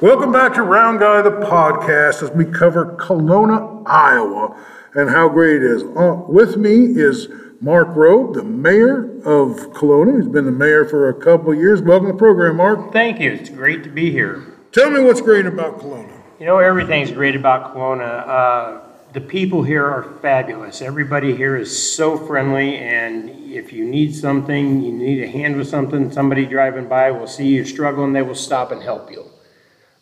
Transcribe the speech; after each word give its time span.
Welcome 0.00 0.32
back 0.32 0.54
to 0.54 0.62
Round 0.62 0.98
Guy, 0.98 1.22
the 1.22 1.30
podcast, 1.30 2.20
as 2.24 2.30
we 2.32 2.44
cover 2.44 2.96
Kalona, 2.98 3.84
Iowa, 3.86 4.60
and 4.94 5.08
how 5.08 5.28
great 5.28 5.62
it 5.62 5.70
is. 5.70 5.84
Uh, 5.84 6.20
with 6.26 6.56
me 6.56 7.00
is 7.00 7.28
Mark 7.60 7.94
Robe, 7.94 8.34
the 8.34 8.42
mayor 8.42 9.04
of 9.20 9.56
Kalona. 9.72 10.16
He's 10.20 10.28
been 10.28 10.46
the 10.46 10.50
mayor 10.50 10.84
for 10.84 11.10
a 11.10 11.14
couple 11.14 11.52
of 11.52 11.58
years. 11.58 11.80
Welcome 11.80 12.08
to 12.08 12.12
the 12.12 12.18
program, 12.18 12.56
Mark. 12.56 12.92
Thank 12.92 13.20
you. 13.20 13.30
It's 13.30 13.48
great 13.48 13.84
to 13.84 13.88
be 13.88 14.10
here. 14.10 14.42
Tell 14.72 14.90
me 14.90 15.00
what's 15.00 15.20
great 15.20 15.46
about 15.46 15.78
Kalona. 15.78 16.20
You 16.40 16.46
know, 16.46 16.58
everything's 16.58 17.12
great 17.12 17.36
about 17.36 17.72
Kalona. 17.72 18.28
Uh, 18.28 18.80
the 19.12 19.20
people 19.20 19.62
here 19.62 19.86
are 19.86 20.02
fabulous. 20.20 20.82
Everybody 20.82 21.36
here 21.36 21.56
is 21.56 21.94
so 21.94 22.18
friendly, 22.18 22.78
and 22.78 23.30
if 23.30 23.72
you 23.72 23.84
need 23.84 24.12
something, 24.16 24.82
you 24.82 24.90
need 24.90 25.22
a 25.22 25.28
hand 25.28 25.56
with 25.56 25.68
something, 25.68 26.10
somebody 26.10 26.46
driving 26.46 26.88
by 26.88 27.12
will 27.12 27.28
see 27.28 27.46
you 27.46 27.64
struggling, 27.64 28.12
they 28.12 28.22
will 28.22 28.34
stop 28.34 28.72
and 28.72 28.82
help 28.82 29.12
you. 29.12 29.30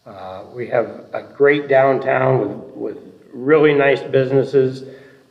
Uh, 0.04 0.44
we 0.52 0.66
have 0.66 1.06
a 1.12 1.22
great 1.22 1.68
downtown 1.68 2.40
with, 2.40 2.74
with 2.74 2.98
really 3.32 3.72
nice 3.72 4.02
businesses, 4.02 4.84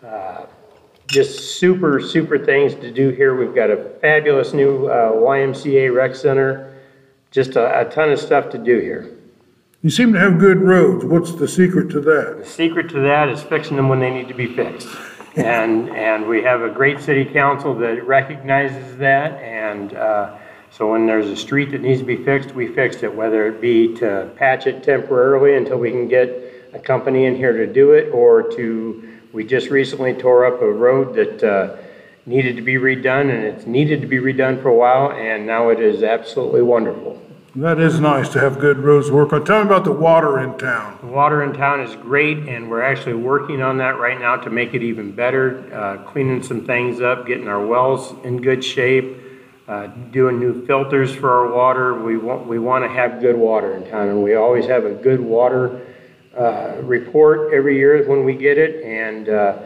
uh, 0.06 0.46
just 1.08 1.58
super, 1.60 2.00
super 2.00 2.40
things 2.40 2.74
to 2.76 2.90
do 2.90 3.10
here. 3.10 3.36
We've 3.36 3.54
got 3.54 3.70
a 3.70 3.90
fabulous 4.00 4.54
new 4.54 4.88
uh, 4.88 5.12
YMCA 5.12 5.94
rec 5.94 6.16
center, 6.16 6.74
just 7.32 7.58
a, 7.58 7.82
a 7.82 7.92
ton 7.92 8.14
of 8.14 8.20
stuff 8.20 8.50
to 8.52 8.58
do 8.58 8.80
here. 8.80 9.12
You 9.82 9.90
seem 9.90 10.14
to 10.14 10.20
have 10.20 10.40
good 10.40 10.60
roads. 10.60 11.04
What's 11.04 11.34
the 11.34 11.50
secret 11.50 11.90
to 11.90 12.00
that? 12.02 12.38
The 12.40 12.46
secret 12.46 12.88
to 12.92 13.02
that 13.02 13.28
is 13.28 13.44
fixing 13.44 13.76
them 13.76 13.90
when 13.90 14.00
they 14.00 14.12
need 14.12 14.30
to 14.30 14.34
be 14.34 14.56
fixed. 14.56 14.88
And, 15.36 15.90
and 15.90 16.28
we 16.28 16.44
have 16.44 16.62
a 16.62 16.70
great 16.70 17.00
city 17.00 17.26
council 17.26 17.74
that 17.76 18.06
recognizes 18.06 18.96
that. 18.98 19.34
And 19.42 19.94
uh, 19.96 20.38
so 20.82 20.90
when 20.90 21.06
there's 21.06 21.28
a 21.28 21.36
street 21.36 21.70
that 21.74 21.82
needs 21.82 22.00
to 22.00 22.06
be 22.08 22.16
fixed, 22.16 22.56
we 22.56 22.68
fix 22.68 23.04
it, 23.04 23.16
whether 23.16 23.48
it 23.48 23.62
be 23.62 23.94
to 23.98 24.32
patch 24.36 24.66
it 24.66 24.82
temporarily 24.82 25.56
until 25.56 25.78
we 25.78 25.92
can 25.92 26.08
get 26.08 26.72
a 26.74 26.80
company 26.80 27.26
in 27.26 27.36
here 27.36 27.54
to 27.54 27.72
do 27.72 27.92
it, 27.92 28.10
or 28.12 28.42
to, 28.54 29.20
we 29.32 29.46
just 29.46 29.70
recently 29.70 30.16
tore 30.16 30.44
up 30.44 30.60
a 30.60 30.72
road 30.72 31.14
that 31.14 31.44
uh, 31.44 31.78
needed 32.26 32.56
to 32.56 32.64
be 32.64 32.78
redone, 32.78 33.30
and 33.32 33.44
it's 33.44 33.68
needed 33.68 34.02
to 34.02 34.08
be 34.08 34.18
redone 34.18 34.60
for 34.60 34.70
a 34.70 34.76
while, 34.76 35.12
and 35.12 35.46
now 35.46 35.70
it 35.70 35.80
is 35.80 36.02
absolutely 36.02 36.64
wonderful. 36.64 37.22
That 37.54 37.80
is 37.80 38.00
nice 38.00 38.30
to 38.30 38.40
have 38.40 38.58
good 38.58 38.80
roads 38.80 39.12
work 39.12 39.34
on. 39.34 39.46
Tell 39.46 39.60
me 39.60 39.68
about 39.68 39.84
the 39.84 39.92
water 39.92 40.40
in 40.40 40.58
town. 40.58 40.98
The 41.02 41.08
water 41.12 41.44
in 41.44 41.54
town 41.54 41.82
is 41.82 41.96
great, 41.98 42.40
and 42.50 42.72
we're 42.72 42.82
actually 42.82 43.14
working 43.14 43.62
on 43.62 43.78
that 43.78 44.00
right 44.00 44.20
now 44.20 44.36
to 44.38 44.50
make 44.50 44.74
it 44.74 44.82
even 44.82 45.12
better, 45.12 45.64
uh, 45.72 45.98
cleaning 46.10 46.42
some 46.42 46.66
things 46.66 47.02
up, 47.02 47.28
getting 47.28 47.48
our 47.48 47.64
wells 47.64 48.16
in 48.24 48.42
good 48.42 48.66
shape, 48.66 49.21
uh, 49.72 49.88
doing 50.12 50.38
new 50.38 50.66
filters 50.66 51.16
for 51.16 51.30
our 51.30 51.56
water. 51.56 51.94
We 51.94 52.18
want, 52.18 52.46
we 52.46 52.60
want 52.60 52.84
to 52.84 52.90
have 52.90 53.22
good 53.22 53.38
water 53.38 53.78
in 53.78 53.90
town, 53.90 54.10
and 54.10 54.22
we 54.22 54.36
always 54.36 54.66
have 54.66 54.84
a 54.84 54.94
good 54.94 55.22
water 55.22 55.88
uh, 56.38 56.76
report 56.82 57.54
every 57.54 57.78
year 57.78 58.06
when 58.06 58.26
we 58.26 58.36
get 58.36 58.58
it. 58.58 58.84
And 58.84 59.30
uh, 59.30 59.60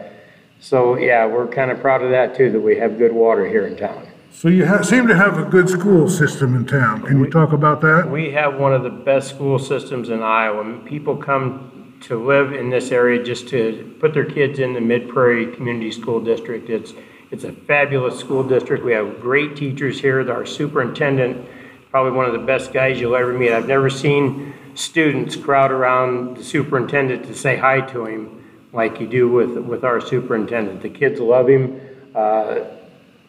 so, 0.60 0.96
yeah, 0.96 1.26
we're 1.26 1.48
kind 1.48 1.72
of 1.72 1.80
proud 1.80 2.02
of 2.02 2.10
that 2.10 2.36
too, 2.36 2.52
that 2.52 2.60
we 2.60 2.76
have 2.76 2.98
good 2.98 3.12
water 3.12 3.48
here 3.48 3.66
in 3.66 3.76
town. 3.76 4.06
So 4.30 4.46
you 4.46 4.64
ha- 4.66 4.82
seem 4.82 5.08
to 5.08 5.16
have 5.16 5.38
a 5.38 5.44
good 5.44 5.68
school 5.68 6.08
system 6.08 6.54
in 6.54 6.66
town. 6.66 7.02
Can 7.02 7.18
you 7.18 7.28
talk 7.28 7.52
about 7.52 7.80
that? 7.80 8.08
We 8.08 8.30
have 8.30 8.60
one 8.60 8.72
of 8.72 8.84
the 8.84 8.90
best 8.90 9.30
school 9.30 9.58
systems 9.58 10.10
in 10.10 10.22
Iowa. 10.22 10.78
People 10.84 11.16
come 11.16 11.96
to 12.02 12.24
live 12.24 12.52
in 12.52 12.70
this 12.70 12.92
area 12.92 13.24
just 13.24 13.48
to 13.48 13.96
put 13.98 14.14
their 14.14 14.24
kids 14.24 14.60
in 14.60 14.72
the 14.72 14.80
Mid 14.80 15.08
Prairie 15.08 15.52
Community 15.52 15.90
School 15.90 16.20
District. 16.20 16.70
It's 16.70 16.92
it's 17.30 17.44
a 17.44 17.52
fabulous 17.52 18.18
school 18.18 18.42
district. 18.42 18.84
We 18.84 18.92
have 18.92 19.20
great 19.20 19.56
teachers 19.56 20.00
here. 20.00 20.30
Our 20.30 20.46
superintendent, 20.46 21.46
probably 21.90 22.12
one 22.12 22.26
of 22.26 22.32
the 22.32 22.46
best 22.46 22.72
guys 22.72 23.00
you'll 23.00 23.16
ever 23.16 23.32
meet. 23.32 23.52
I've 23.52 23.66
never 23.66 23.90
seen 23.90 24.54
students 24.74 25.34
crowd 25.34 25.72
around 25.72 26.36
the 26.36 26.44
superintendent 26.44 27.24
to 27.26 27.34
say 27.34 27.56
hi 27.56 27.80
to 27.80 28.06
him 28.06 28.44
like 28.72 29.00
you 29.00 29.06
do 29.06 29.28
with 29.28 29.56
with 29.56 29.84
our 29.84 30.00
superintendent. 30.00 30.82
The 30.82 30.90
kids 30.90 31.18
love 31.18 31.48
him. 31.48 31.80
Uh, 32.14 32.60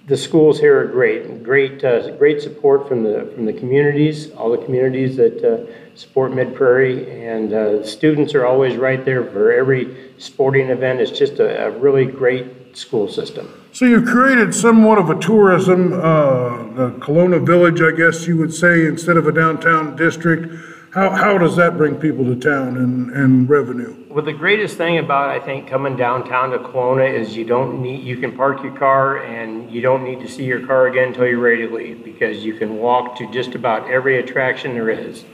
the 0.08 0.16
schools 0.16 0.58
here 0.58 0.80
are 0.80 0.86
great, 0.86 1.44
great, 1.44 1.84
uh, 1.84 2.16
great 2.16 2.42
support 2.42 2.88
from 2.88 3.04
the 3.04 3.30
from 3.34 3.46
the 3.46 3.54
communities, 3.54 4.32
all 4.32 4.50
the 4.52 4.64
communities 4.64 5.18
that 5.18 5.44
uh, 5.44 5.96
support 5.96 6.34
Mid 6.34 6.56
Prairie, 6.56 7.26
and 7.26 7.52
uh, 7.52 7.84
students 7.86 8.34
are 8.34 8.46
always 8.46 8.78
right 8.78 9.04
there 9.04 9.26
for 9.26 9.52
every 9.52 10.14
sporting 10.18 10.70
event. 10.70 11.02
It's 11.02 11.18
just 11.18 11.40
a, 11.40 11.66
a 11.66 11.72
really 11.72 12.06
great 12.06 12.67
school 12.78 13.08
system. 13.08 13.52
So 13.72 13.86
you've 13.86 14.06
created 14.06 14.54
somewhat 14.54 14.98
of 14.98 15.10
a 15.10 15.20
tourism, 15.20 15.94
uh, 15.94 16.64
the 16.74 16.92
Kalona 17.00 17.46
Village, 17.46 17.82
I 17.82 17.92
guess 17.92 18.28
you 18.28 18.38
would 18.38 18.54
say, 18.54 18.86
instead 18.86 19.18
of 19.18 19.28
a 19.28 19.32
downtown 19.32 19.96
district. 19.96 20.54
How, 20.94 21.10
how 21.10 21.38
does 21.38 21.56
that 21.58 21.78
bring 21.78 21.96
people 21.96 22.24
to 22.26 22.36
town 22.36 22.78
and, 22.78 23.12
and 23.12 23.50
revenue? 23.50 23.96
Well, 24.10 24.24
the 24.24 24.34
greatest 24.34 24.78
thing 24.78 24.98
about, 25.00 25.30
I 25.30 25.40
think, 25.40 25.68
coming 25.68 25.96
downtown 25.96 26.52
to 26.52 26.60
Kalona 26.60 27.14
is 27.14 27.36
you 27.36 27.46
don't 27.46 27.82
need, 27.82 28.04
you 28.04 28.18
can 28.18 28.36
park 28.36 28.64
your 28.64 28.76
car 28.78 29.24
and 29.24 29.70
you 29.70 29.82
don't 29.82 30.04
need 30.04 30.20
to 30.22 30.28
see 30.28 30.46
your 30.46 30.66
car 30.66 30.88
again 30.88 31.10
until 31.10 31.28
you're 31.28 31.40
ready 31.40 31.68
to 31.68 31.76
leave 31.76 32.04
because 32.04 32.44
you 32.44 32.56
can 32.56 32.78
walk 32.78 33.16
to 33.18 33.30
just 33.32 33.54
about 33.54 33.90
every 33.92 34.18
attraction 34.20 34.74
there 34.74 34.90
is. 34.90 35.26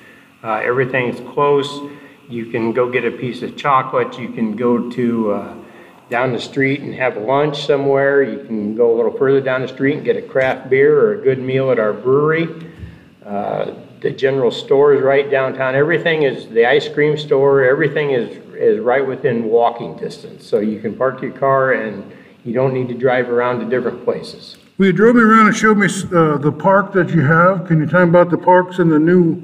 Uh, 0.44 0.56
everything's 0.56 1.20
close. 1.34 1.70
You 2.28 2.48
can 2.48 2.74
go 2.74 2.90
get 2.90 3.06
a 3.06 3.12
piece 3.12 3.42
of 3.42 3.56
chocolate. 3.56 4.18
You 4.18 4.30
can 4.30 4.56
go 4.56 4.90
to 4.90 5.32
uh, 5.32 5.62
down 6.13 6.31
the 6.31 6.40
street 6.40 6.81
and 6.81 6.94
have 6.94 7.18
lunch 7.18 7.66
somewhere. 7.66 8.22
You 8.22 8.46
can 8.46 8.75
go 8.75 8.94
a 8.94 8.96
little 8.96 9.18
further 9.18 9.41
down 9.41 9.63
the 9.63 9.68
street 9.68 9.96
and 9.96 10.06
get 10.06 10.16
a 10.16 10.22
craft 10.22 10.69
beer 10.69 10.96
or 10.96 11.13
a 11.19 11.24
good 11.24 11.40
meal 11.40 11.72
at 11.72 11.79
our 11.79 11.91
brewery. 11.91 12.72
Uh, 13.25 13.74
the 14.00 14.12
general 14.12 14.52
store 14.52 14.94
is 14.94 15.02
right 15.02 15.31
downtown. 15.31 15.73
Everything 15.73 16.22
is 16.22 16.47
the 16.50 16.68
ice 16.68 16.88
cream 16.88 17.18
store. 17.18 17.63
Everything 17.63 18.12
is 18.12 18.38
is 18.53 18.79
right 18.79 19.06
within 19.06 19.46
walking 19.46 19.97
distance. 19.97 20.46
So 20.46 20.59
you 20.59 20.79
can 20.79 20.96
park 20.96 21.19
your 21.23 21.31
car 21.31 21.73
and 21.73 22.13
you 22.46 22.53
don't 22.53 22.75
need 22.75 22.90
to 22.90 22.94
drive 22.94 23.29
around 23.29 23.62
to 23.62 23.66
different 23.66 24.03
places. 24.03 24.57
Well, 24.78 24.85
you 24.85 24.94
drove 24.94 25.16
me 25.16 25.23
around 25.23 25.47
and 25.47 25.56
showed 25.56 25.79
me 25.79 25.88
uh, 25.88 26.38
the 26.38 26.52
park 26.52 26.94
that 26.94 27.09
you 27.09 27.22
have. 27.22 27.66
Can 27.66 27.79
you 27.79 27.88
tell 27.88 28.06
me 28.06 28.09
about 28.09 28.29
the 28.29 28.38
parks 28.38 28.78
and 28.78 28.91
the 28.91 29.00
new 29.00 29.41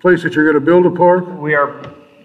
place 0.00 0.24
that 0.24 0.32
you're 0.32 0.50
going 0.50 0.60
to 0.60 0.68
build 0.72 0.84
a 0.84 0.90
park? 0.90 1.28
We 1.38 1.54
are 1.54 1.80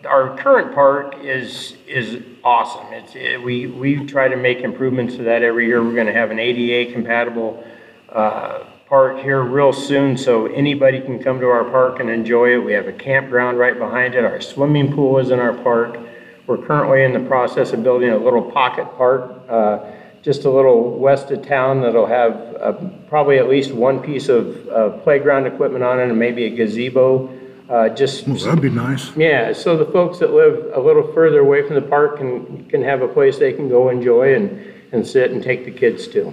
our 0.08 0.36
current 0.36 0.74
park 0.74 1.16
is 1.22 1.76
is 1.86 2.24
awesome. 2.44 2.94
It's 2.94 3.16
it, 3.16 3.42
we 3.42 3.68
we 3.68 4.06
try 4.06 4.28
to 4.28 4.36
make 4.36 4.60
improvements 4.60 5.16
to 5.16 5.24
that 5.24 5.44
every 5.44 5.68
year. 5.68 5.84
We're 5.84 5.96
going 5.96 6.08
to 6.08 6.14
have 6.14 6.32
an 6.32 6.40
ADA 6.40 6.92
compatible. 6.92 7.64
Uh, 8.10 8.66
park 8.88 9.18
here 9.20 9.42
real 9.42 9.74
soon 9.74 10.16
so 10.16 10.46
anybody 10.48 11.02
can 11.02 11.18
come 11.18 11.40
to 11.40 11.48
our 11.48 11.64
park 11.64 12.00
and 12.00 12.12
enjoy 12.12 12.54
it. 12.54 12.58
We 12.58 12.74
have 12.74 12.88
a 12.88 12.94
campground 12.94 13.58
right 13.58 13.76
behind 13.76 14.14
it. 14.14 14.24
Our 14.24 14.40
swimming 14.40 14.94
pool 14.94 15.18
is 15.18 15.32
in 15.32 15.40
our 15.40 15.54
park. 15.54 15.98
We're 16.46 16.60
currently 16.60 17.04
in 17.04 17.14
the 17.14 17.28
process 17.28 17.74
of 17.74 17.82
building 17.82 18.12
a 18.12 18.18
little 18.18 18.52
pocket 18.52 18.86
park 18.96 19.42
uh, 19.50 19.80
just 20.22 20.46
a 20.46 20.50
little 20.50 20.98
west 20.98 21.32
of 21.32 21.46
town 21.46 21.82
that'll 21.82 22.06
have 22.06 22.34
uh, 22.62 22.74
probably 23.10 23.40
at 23.40 23.50
least 23.50 23.72
one 23.72 24.00
piece 24.00 24.30
of 24.30 24.70
uh, 24.70 24.90
playground 25.00 25.48
equipment 25.48 25.84
on 25.84 26.00
it 26.00 26.10
and 26.10 26.18
maybe 26.18 26.46
a 26.46 26.50
gazebo. 26.50 27.28
Uh, 27.74 27.90
just 27.90 28.28
Well, 28.28 28.38
that'd 28.38 28.62
be 28.62 28.70
nice. 28.70 29.16
yeah, 29.18 29.52
so 29.52 29.76
the 29.76 29.88
folks 29.88 30.20
that 30.20 30.32
live 30.32 30.72
a 30.76 30.80
little 30.80 31.12
further 31.12 31.40
away 31.40 31.66
from 31.66 31.74
the 31.74 31.82
park 31.82 32.18
can 32.18 32.66
can 32.70 32.84
have 32.84 33.02
a 33.02 33.08
place 33.08 33.40
they 33.40 33.52
can 33.52 33.68
go 33.68 33.90
enjoy 33.90 34.36
and 34.36 34.64
and 34.92 35.08
sit 35.08 35.32
and 35.32 35.42
take 35.42 35.66
the 35.66 35.72
kids 35.72 36.08
to. 36.10 36.32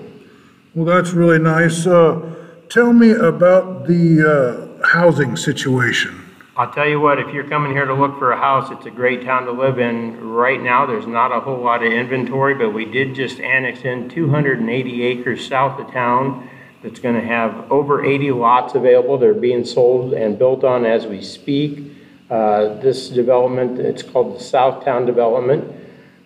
Well, 0.75 0.84
that's 0.84 1.12
really 1.12 1.39
nice. 1.39 1.87
Uh, 1.87 2.21
tell 2.69 2.93
me 2.93 3.12
about 3.12 3.87
the 3.87 4.05
uh, 4.21 4.87
housing 4.87 5.34
situation. 5.34 6.12
I'll 6.59 6.71
tell 6.71 6.87
you 6.87 7.00
what, 7.00 7.19
if 7.19 7.33
you're 7.33 7.49
coming 7.49 7.73
here 7.73 7.87
to 7.87 7.95
look 7.95 8.19
for 8.19 8.33
a 8.33 8.37
house, 8.37 8.71
it's 8.71 8.84
a 8.84 8.91
great 8.91 9.25
town 9.25 9.47
to 9.47 9.53
live 9.53 9.79
in. 9.79 10.21
Right 10.21 10.61
now, 10.61 10.84
there's 10.84 11.06
not 11.06 11.33
a 11.33 11.41
whole 11.41 11.62
lot 11.65 11.83
of 11.83 11.91
inventory, 11.91 12.55
but 12.55 12.75
we 12.75 12.84
did 12.84 13.15
just 13.15 13.41
annex 13.41 13.81
in 13.81 14.11
280 14.11 15.03
acres 15.05 15.49
south 15.49 15.81
of 15.81 15.91
town 15.91 16.50
that's 16.83 17.01
going 17.01 17.15
to 17.15 17.27
have 17.27 17.71
over 17.71 18.05
80 18.05 18.33
lots 18.33 18.75
available. 18.75 19.19
They're 19.19 19.35
being 19.35 19.65
sold 19.65 20.13
and 20.13 20.39
built 20.39 20.65
on 20.65 20.85
as 20.85 21.07
we 21.07 21.23
speak. 21.23 21.93
Uh, 22.31 22.75
this 22.81 23.09
development, 23.09 23.79
it's 23.81 24.03
called 24.03 24.38
the 24.38 24.43
Southtown 24.43 25.05
Development. 25.05 25.65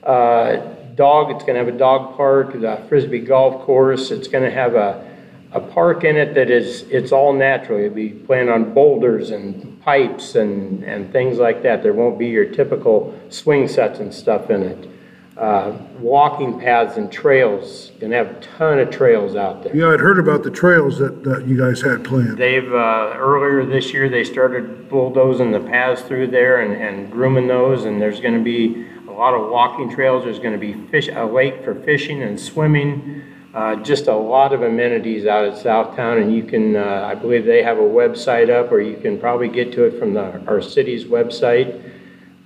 Uh, 0.02 0.56
dog, 0.94 1.30
it's 1.30 1.44
going 1.44 1.54
to 1.58 1.64
have 1.64 1.74
a 1.74 1.78
dog 1.78 2.16
park, 2.16 2.54
a 2.54 2.86
frisbee 2.88 3.20
golf 3.20 3.64
course. 3.64 4.10
It's 4.10 4.28
going 4.28 4.44
to 4.44 4.50
have 4.50 4.74
a 4.74 5.14
a 5.54 5.60
park 5.60 6.02
in 6.02 6.16
it 6.16 6.34
that 6.34 6.50
is, 6.50 6.82
it's 6.90 7.12
all 7.12 7.32
natural. 7.32 7.80
You'll 7.80 7.94
be 7.94 8.08
playing 8.08 8.48
on 8.48 8.74
boulders 8.74 9.30
and 9.30 9.80
pipes 9.82 10.34
and, 10.34 10.82
and 10.82 11.12
things 11.12 11.38
like 11.38 11.62
that. 11.62 11.80
There 11.82 11.92
won't 11.92 12.18
be 12.18 12.26
your 12.26 12.46
typical 12.46 13.14
swing 13.28 13.68
sets 13.68 14.00
and 14.00 14.12
stuff 14.12 14.50
in 14.50 14.64
it. 14.64 14.90
Uh, 15.36 15.76
walking 15.98 16.60
paths 16.60 16.96
and 16.96 17.10
trails, 17.10 17.90
gonna 17.98 18.14
have 18.14 18.28
a 18.28 18.40
ton 18.40 18.78
of 18.78 18.88
trails 18.88 19.34
out 19.34 19.64
there. 19.64 19.74
Yeah, 19.74 19.88
I'd 19.88 19.98
heard 19.98 20.20
about 20.20 20.44
the 20.44 20.50
trails 20.50 20.98
that, 20.98 21.24
that 21.24 21.48
you 21.48 21.58
guys 21.58 21.82
had 21.82 22.04
planned. 22.04 22.38
They've, 22.38 22.72
uh, 22.72 23.14
earlier 23.16 23.66
this 23.66 23.92
year, 23.92 24.08
they 24.08 24.22
started 24.22 24.88
bulldozing 24.88 25.50
the 25.50 25.58
paths 25.58 26.02
through 26.02 26.28
there 26.28 26.60
and, 26.60 26.80
and 26.80 27.10
grooming 27.10 27.48
those, 27.48 27.84
and 27.84 28.00
there's 28.00 28.20
gonna 28.20 28.44
be 28.44 28.86
a 29.08 29.10
lot 29.10 29.34
of 29.34 29.50
walking 29.50 29.90
trails. 29.90 30.22
There's 30.22 30.38
gonna 30.38 30.56
be 30.56 30.74
fish, 30.92 31.08
a 31.12 31.24
lake 31.24 31.64
for 31.64 31.74
fishing 31.74 32.22
and 32.22 32.38
swimming. 32.38 33.22
Uh, 33.52 33.74
just 33.82 34.06
a 34.06 34.14
lot 34.14 34.52
of 34.52 34.62
amenities 34.62 35.26
out 35.26 35.46
at 35.46 35.54
Southtown, 35.54 36.22
and 36.22 36.32
you 36.32 36.44
can, 36.44 36.76
uh, 36.76 37.08
I 37.10 37.16
believe 37.16 37.44
they 37.44 37.64
have 37.64 37.78
a 37.78 37.82
website 37.82 38.50
up, 38.50 38.70
or 38.70 38.80
you 38.80 38.96
can 38.96 39.18
probably 39.18 39.48
get 39.48 39.72
to 39.72 39.84
it 39.84 39.98
from 39.98 40.14
the, 40.14 40.44
our 40.46 40.62
city's 40.62 41.04
website. 41.04 41.92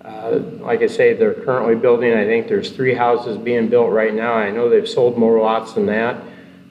Uh, 0.05 0.39
Like 0.61 0.83
I 0.83 0.87
say, 0.87 1.15
they're 1.15 1.35
currently 1.35 1.75
building, 1.75 2.13
I 2.13 2.25
think 2.25 2.49
there's 2.49 2.71
three 2.71 2.95
houses 2.95 3.37
being 3.37 3.69
built 3.69 3.91
right 3.91 4.15
now. 4.15 4.35
I 4.35 4.51
know 4.51 4.69
they've 4.69 4.89
sold 4.89 5.19
more 5.19 5.41
lots 5.41 5.73
than 5.73 5.87
that. 5.87 6.23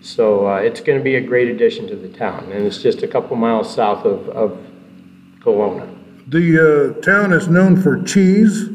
So 0.01 0.47
uh, 0.47 0.57
it's 0.57 0.79
going 0.79 0.97
to 0.97 1.03
be 1.03 1.15
a 1.15 1.21
great 1.21 1.49
addition 1.49 1.87
to 1.87 1.95
the 1.95 2.07
town, 2.09 2.51
and 2.51 2.65
it's 2.65 2.81
just 2.81 3.01
a 3.03 3.07
couple 3.07 3.35
miles 3.35 3.73
south 3.73 4.05
of, 4.05 4.29
of 4.29 4.57
Kalona. 5.39 5.93
The 6.27 6.95
uh, 6.97 7.01
town 7.01 7.33
is 7.33 7.47
known 7.47 7.81
for 7.81 8.03
cheese 8.03 8.69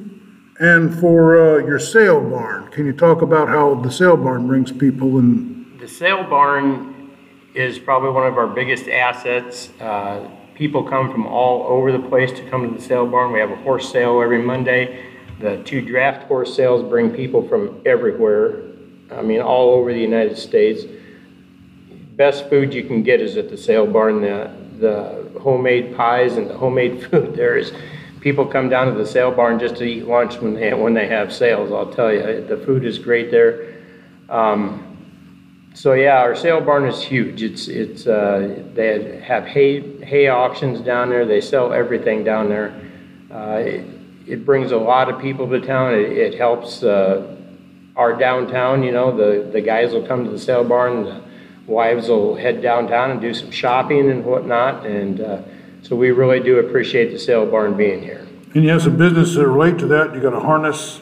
and 0.59 0.93
for 0.99 1.61
uh, 1.61 1.67
your 1.67 1.79
sale 1.79 2.21
barn. 2.21 2.71
Can 2.73 2.87
you 2.87 2.93
talk 2.93 3.23
about 3.23 3.49
how 3.49 3.75
the 3.77 3.91
sale 3.91 4.17
barn 4.17 4.47
brings 4.47 4.73
people 4.73 5.19
in? 5.19 5.79
The 5.79 5.89
sale 5.89 6.25
barn 6.25 7.11
is 7.55 7.79
probably 7.79 8.11
one 8.11 8.27
of 8.27 8.37
our 8.37 8.47
biggest 8.47 8.89
assets. 8.89 9.71
Uh, 9.81 10.29
People 10.55 10.83
come 10.85 11.11
from 11.11 11.27
all 11.27 11.67
over 11.67 11.93
the 11.93 12.09
place 12.09 12.31
to 12.33 12.49
come 12.51 12.69
to 12.69 12.75
the 12.79 12.83
sale 12.83 13.07
barn. 13.07 13.33
We 13.33 13.41
have 13.41 13.51
a 13.51 13.57
horse 13.57 13.91
sale 13.91 14.21
every 14.21 14.43
Monday. 14.43 15.07
The 15.41 15.63
two 15.65 15.81
draft 15.81 16.29
horse 16.29 16.55
sales 16.55 16.89
bring 16.89 17.11
people 17.11 17.47
from 17.49 17.81
everywhere, 17.85 18.63
I 19.11 19.23
mean, 19.23 19.41
all 19.41 19.71
over 19.71 19.93
the 19.93 20.01
United 20.01 20.37
States. 20.37 20.85
Best 22.17 22.49
food 22.49 22.73
you 22.73 22.85
can 22.85 23.03
get 23.03 23.21
is 23.21 23.37
at 23.37 23.51
the 23.51 23.57
sale 23.57 23.87
barn. 23.87 24.21
The, 24.21 24.51
the 24.79 25.41
homemade 25.41 25.97
pies 25.97 26.37
and 26.37 26.49
the 26.49 26.57
homemade 26.57 27.07
food 27.11 27.35
there 27.35 27.57
is, 27.57 27.73
people 28.21 28.47
come 28.47 28.69
down 28.69 28.93
to 28.93 28.95
the 28.99 29.07
sale 29.07 29.33
barn 29.33 29.59
just 29.59 29.77
to 29.77 29.85
eat 29.85 30.07
lunch 30.07 30.37
when 30.41 30.55
they, 30.55 30.73
when 30.75 30.95
they 30.95 31.09
have 31.09 31.33
sales, 31.33 31.73
I'll 31.73 31.93
tell 31.93 32.13
you. 32.13 32.47
The 32.47 32.59
food 32.59 32.85
is 32.85 32.99
great 32.99 33.31
there. 33.31 33.75
Um, 34.29 34.92
so 35.75 35.95
yeah, 35.95 36.19
our 36.19 36.35
sale 36.35 36.61
barn 36.61 36.87
is 36.87 37.03
huge. 37.03 37.43
It's, 37.43 37.69
it's, 37.69 38.07
uh, 38.07 38.63
they 38.75 39.21
have 39.21 39.47
hay, 39.47 40.03
hay 40.05 40.29
auctions 40.29 40.81
down 40.81 41.09
there. 41.09 41.25
They 41.25 41.41
sell 41.41 41.73
everything 41.73 42.25
down 42.25 42.49
there. 42.49 42.75
Uh, 43.31 43.63
it, 43.65 43.87
it 44.27 44.47
brings 44.47 44.73
a 44.73 44.77
lot 44.77 45.09
of 45.09 45.21
people 45.21 45.49
to 45.49 45.61
town. 45.61 45.95
It, 45.95 46.13
it 46.13 46.35
helps, 46.35 46.83
uh, 46.83 47.37
our 47.97 48.17
downtown, 48.17 48.83
you 48.83 48.93
know, 48.93 49.15
the, 49.15 49.51
the 49.51 49.61
guys 49.61 49.93
will 49.93 50.07
come 50.07 50.25
to 50.25 50.31
the 50.31 50.39
sale 50.39 50.65
barn, 50.65 51.05
the 51.05 51.23
wives 51.67 52.09
will 52.09 52.37
head 52.37 52.63
downtown 52.63 53.11
and 53.11 53.21
do 53.21 53.35
some 53.35 53.51
shopping 53.51 54.11
and 54.11 54.25
whatnot. 54.25 54.87
And, 54.87 55.21
uh, 55.21 55.43
so 55.83 55.97
we 55.97 56.11
really 56.11 56.41
do 56.41 56.59
appreciate 56.59 57.11
the 57.11 57.19
sale 57.19 57.45
barn 57.45 57.77
being 57.77 58.03
here. 58.03 58.27
and 58.55 58.63
you 58.65 58.71
have 58.71 58.83
some 58.83 58.97
business 58.97 59.35
that 59.35 59.47
relate 59.47 59.79
to 59.79 59.87
that? 59.89 60.15
You 60.15 60.21
got 60.21 60.33
a 60.33 60.41
harness 60.41 61.01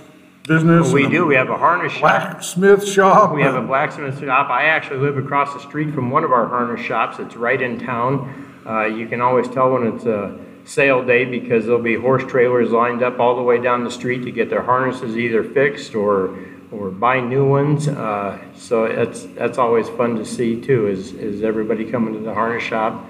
business? 0.50 0.92
We 0.92 1.04
and 1.04 1.12
a 1.12 1.16
do, 1.16 1.26
we 1.26 1.36
have 1.36 1.48
a 1.48 1.56
harness 1.56 1.92
shop. 1.92 2.00
Blacksmith 2.00 2.84
shop? 2.86 3.32
We 3.32 3.42
have 3.42 3.54
a 3.54 3.62
blacksmith 3.62 4.18
shop. 4.18 4.50
I 4.50 4.64
actually 4.64 4.98
live 4.98 5.16
across 5.16 5.54
the 5.54 5.60
street 5.60 5.94
from 5.94 6.10
one 6.10 6.24
of 6.24 6.32
our 6.32 6.48
harness 6.48 6.84
shops. 6.84 7.20
It's 7.20 7.36
right 7.36 7.60
in 7.62 7.78
town. 7.78 8.62
Uh, 8.66 8.86
you 8.86 9.06
can 9.06 9.20
always 9.20 9.48
tell 9.48 9.70
when 9.70 9.86
it's 9.86 10.06
a 10.06 10.38
sale 10.64 11.04
day 11.04 11.24
because 11.24 11.66
there'll 11.66 11.80
be 11.80 11.94
horse 11.94 12.24
trailers 12.24 12.70
lined 12.72 13.00
up 13.00 13.20
all 13.20 13.36
the 13.36 13.42
way 13.42 13.62
down 13.62 13.84
the 13.84 13.90
street 13.90 14.24
to 14.24 14.32
get 14.32 14.50
their 14.50 14.62
harnesses 14.62 15.16
either 15.16 15.44
fixed 15.44 15.94
or, 15.94 16.36
or 16.72 16.90
buy 16.90 17.20
new 17.20 17.48
ones. 17.48 17.86
Uh, 17.86 18.36
so 18.56 18.84
it's, 18.86 19.26
that's 19.36 19.56
always 19.56 19.88
fun 19.90 20.16
to 20.16 20.24
see 20.24 20.60
too, 20.60 20.88
is, 20.88 21.12
is 21.12 21.44
everybody 21.44 21.88
coming 21.88 22.12
to 22.12 22.20
the 22.20 22.34
harness 22.34 22.64
shop. 22.64 23.08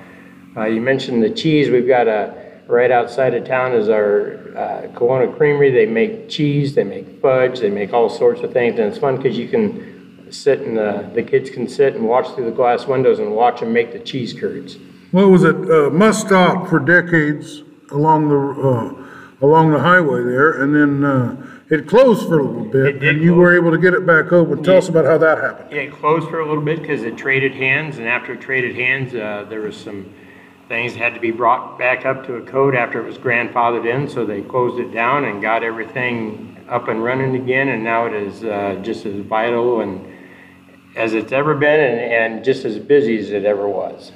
Uh, 0.54 0.66
you 0.66 0.82
mentioned 0.82 1.22
the 1.22 1.30
cheese. 1.30 1.70
We've 1.70 1.88
got 1.88 2.06
a, 2.06 2.39
right 2.70 2.90
outside 2.90 3.34
of 3.34 3.44
town 3.44 3.72
is 3.72 3.88
our 3.88 4.32
uh, 4.56 4.88
Kalona 4.94 5.36
Creamery. 5.36 5.70
They 5.70 5.86
make 5.86 6.28
cheese, 6.28 6.74
they 6.74 6.84
make 6.84 7.20
fudge, 7.20 7.60
they 7.60 7.70
make 7.70 7.92
all 7.92 8.08
sorts 8.08 8.40
of 8.42 8.52
things. 8.52 8.78
And 8.78 8.88
it's 8.88 8.98
fun 8.98 9.16
because 9.16 9.36
you 9.36 9.48
can 9.48 10.32
sit 10.32 10.60
and 10.60 10.76
the, 10.76 11.10
the 11.14 11.22
kids 11.22 11.50
can 11.50 11.68
sit 11.68 11.94
and 11.94 12.04
watch 12.04 12.28
through 12.34 12.44
the 12.44 12.52
glass 12.52 12.86
windows 12.86 13.18
and 13.18 13.32
watch 13.32 13.60
them 13.60 13.72
make 13.72 13.92
the 13.92 13.98
cheese 13.98 14.32
curds. 14.32 14.78
What 15.10 15.28
was 15.28 15.42
it, 15.42 15.56
uh, 15.56 15.90
must 15.90 16.26
stop 16.26 16.68
for 16.68 16.78
decades 16.78 17.62
along 17.90 18.28
the, 18.28 18.36
uh, 18.38 19.44
along 19.44 19.72
the 19.72 19.80
highway 19.80 20.22
there, 20.22 20.62
and 20.62 20.74
then, 20.74 21.04
uh, 21.04 21.46
it 21.68 21.86
closed 21.88 22.26
for 22.26 22.38
a 22.38 22.44
little 22.44 22.64
bit, 22.64 22.96
It 22.96 23.02
and 23.02 23.22
you 23.22 23.34
were 23.34 23.54
able 23.54 23.70
to 23.70 23.78
get 23.78 23.94
it 23.94 24.04
back 24.04 24.32
open. 24.32 24.62
Tell 24.62 24.78
us 24.78 24.88
about 24.88 25.04
how 25.04 25.18
that 25.18 25.38
happened. 25.38 25.70
Yeah, 25.72 25.82
it 25.82 25.92
closed 25.92 26.28
for 26.28 26.40
a 26.40 26.46
little 26.46 26.62
bit 26.62 26.80
because 26.80 27.02
it 27.02 27.16
traded 27.16 27.54
hands, 27.54 27.98
and 27.98 28.08
after 28.08 28.32
it 28.34 28.40
traded 28.40 28.74
hands, 28.74 29.14
uh, 29.14 29.46
there 29.48 29.60
was 29.60 29.76
some 29.76 30.12
things 30.70 30.94
had 30.94 31.14
to 31.14 31.20
be 31.20 31.32
brought 31.32 31.76
back 31.80 32.06
up 32.06 32.24
to 32.24 32.36
a 32.36 32.42
code 32.42 32.76
after 32.76 33.00
it 33.00 33.04
was 33.04 33.18
grandfathered 33.18 33.92
in, 33.92 34.08
so 34.08 34.24
they 34.24 34.40
closed 34.40 34.78
it 34.78 34.92
down 34.92 35.24
and 35.24 35.42
got 35.42 35.64
everything 35.64 36.56
up 36.68 36.86
and 36.86 37.02
running 37.02 37.34
again, 37.34 37.70
and 37.70 37.82
now 37.82 38.06
it 38.06 38.12
is 38.14 38.44
uh, 38.44 38.78
just 38.80 39.04
as 39.04 39.16
vital 39.26 39.80
and 39.80 40.06
as 40.94 41.12
it's 41.12 41.32
ever 41.32 41.56
been, 41.56 41.80
and, 41.80 42.00
and 42.36 42.44
just 42.44 42.64
as 42.64 42.78
busy 42.78 43.18
as 43.18 43.30
it 43.30 43.44
ever 43.44 43.68
was. 43.68 44.12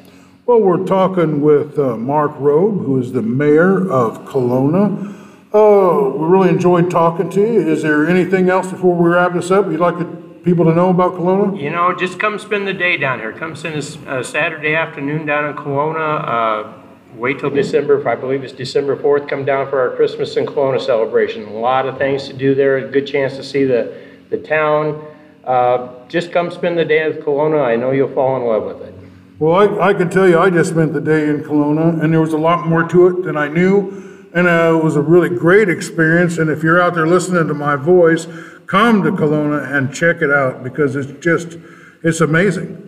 Well, 0.47 0.61
we're 0.61 0.85
talking 0.87 1.41
with 1.41 1.77
uh, 1.77 1.97
Mark 1.97 2.31
Robe, 2.37 2.85
who 2.85 3.01
is 3.01 3.11
the 3.11 3.23
mayor 3.23 3.91
of 3.91 4.25
Kalona. 4.25 5.13
Uh, 5.53 6.17
we 6.17 6.25
really 6.25 6.51
enjoyed 6.51 6.89
talking 6.89 7.31
to 7.31 7.41
you. 7.41 7.69
Is 7.69 7.83
there 7.83 8.07
anything 8.07 8.49
else 8.49 8.71
before 8.71 8.95
we 8.95 9.11
wrap 9.11 9.33
this 9.33 9.51
up 9.51 9.67
you'd 9.67 9.81
like 9.81 9.99
to- 9.99 10.14
people 10.45 10.65
to 10.67 10.75
know 10.75 10.91
about 10.91 11.15
Kalona? 11.15 11.61
You 11.61 11.71
know, 11.71 11.95
just 11.95 12.21
come 12.21 12.39
spend 12.39 12.67
the 12.69 12.75
day 12.75 12.97
down 12.97 13.19
here. 13.19 13.33
Come 13.33 13.57
spend 13.57 13.77
a 14.07 14.23
Saturday 14.23 14.75
afternoon 14.75 15.27
down 15.27 15.47
in 15.47 15.57
Kalona. 15.57 16.69
Uh, 16.69 16.81
Wait 17.17 17.39
till 17.39 17.51
December, 17.51 18.07
I 18.09 18.17
believe 18.17 18.43
it's 18.43 18.53
December 18.53 18.97
4th, 18.97 19.29
come 19.29 19.45
down 19.45 19.71
for 19.71 19.79
our 19.79 19.95
Christmas 19.95 20.37
in 20.37 20.47
Kalona 20.47 20.81
celebration. 20.81 21.45
A 21.45 21.53
lot 21.53 21.87
of 21.87 21.97
things 21.97 22.27
to 22.27 22.33
do 22.33 22.57
there, 22.57 22.79
a 22.79 22.91
good 22.91 23.07
chance 23.07 23.37
to 23.37 23.45
see 23.45 23.63
the, 23.63 23.97
the 24.31 24.39
town. 24.39 25.01
Uh, 25.45 25.91
Just 26.09 26.33
come 26.33 26.51
spend 26.51 26.77
the 26.77 26.85
day 26.85 27.05
at 27.05 27.21
Kalona. 27.21 27.65
I 27.65 27.77
know 27.77 27.93
you'll 27.93 28.13
fall 28.13 28.37
in 28.37 28.43
love 28.43 28.65
with 28.65 28.89
it. 28.89 28.95
Well, 29.39 29.81
I, 29.81 29.91
I 29.91 29.95
can 29.95 30.11
tell 30.11 30.29
you, 30.29 30.41
I 30.41 30.51
just 30.51 30.71
spent 30.71 30.93
the 30.93 31.01
day 31.01 31.29
in 31.29 31.45
Kalona, 31.45 32.03
and 32.03 32.13
there 32.13 32.21
was 32.21 32.33
a 32.33 32.39
lot 32.39 32.67
more 32.67 32.83
to 32.89 33.07
it 33.07 33.23
than 33.25 33.37
I 33.37 33.47
knew. 33.47 34.29
And 34.35 34.49
uh, 34.49 34.77
it 34.77 34.83
was 34.83 34.97
a 34.97 35.01
really 35.01 35.29
great 35.29 35.69
experience, 35.69 36.39
and 36.39 36.51
if 36.51 36.65
you're 36.65 36.83
out 36.83 36.95
there 36.95 37.07
listening 37.07 37.47
to 37.47 37.55
my 37.55 37.77
voice, 37.77 38.27
come 38.67 39.03
to 39.03 39.11
Kalona 39.11 39.73
and 39.73 39.95
check 39.95 40.23
it 40.23 40.31
out, 40.31 40.63
because 40.65 40.97
it's 40.97 41.13
just, 41.25 41.59
it's 42.03 42.21
amazing. 42.21 42.81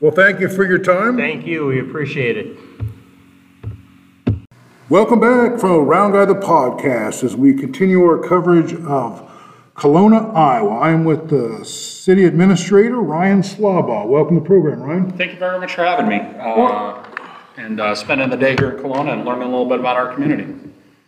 Well, 0.00 0.12
thank 0.12 0.40
you 0.40 0.48
for 0.48 0.64
your 0.64 0.78
time. 0.78 1.16
Thank 1.16 1.46
you, 1.46 1.66
we 1.66 1.80
appreciate 1.80 2.36
it. 2.36 2.56
Welcome 4.88 5.18
back 5.18 5.58
from 5.58 5.86
Round 5.86 6.12
Guy 6.12 6.26
the 6.26 6.34
Podcast 6.34 7.24
as 7.24 7.34
we 7.34 7.54
continue 7.54 8.02
our 8.02 8.18
coverage 8.18 8.74
of 8.74 9.30
Kalona, 9.74 10.34
Iowa. 10.36 10.76
I 10.76 10.90
am 10.90 11.04
with 11.04 11.30
the 11.30 11.64
City 11.64 12.26
Administrator, 12.26 13.00
Ryan 13.00 13.40
Schlabaugh. 13.40 14.06
Welcome 14.06 14.36
to 14.36 14.40
the 14.40 14.46
program, 14.46 14.82
Ryan. 14.82 15.10
Thank 15.12 15.32
you 15.32 15.38
very 15.38 15.58
much 15.58 15.74
for 15.74 15.84
having 15.84 16.06
me, 16.06 16.20
uh, 16.38 17.02
and 17.56 17.80
uh, 17.80 17.94
spending 17.94 18.28
the 18.30 18.36
day 18.36 18.56
here 18.58 18.72
in 18.72 18.84
Kalona 18.84 19.14
and 19.14 19.24
learning 19.24 19.44
a 19.44 19.50
little 19.50 19.66
bit 19.66 19.80
about 19.80 19.96
our 19.96 20.12
community. 20.14 20.54